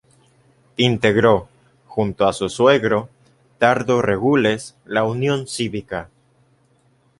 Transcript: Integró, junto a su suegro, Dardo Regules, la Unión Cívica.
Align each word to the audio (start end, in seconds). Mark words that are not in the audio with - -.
Integró, 0.77 1.47
junto 1.85 2.27
a 2.27 2.33
su 2.33 2.49
suegro, 2.49 3.07
Dardo 3.59 4.01
Regules, 4.01 4.75
la 4.83 5.03
Unión 5.03 5.45
Cívica. 5.45 6.09